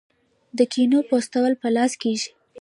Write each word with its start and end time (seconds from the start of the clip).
د 0.57 0.59
کینو 0.73 0.99
پوستول 1.09 1.51
په 1.61 1.67
لاس 1.75 1.91
کیږي. 2.01 2.29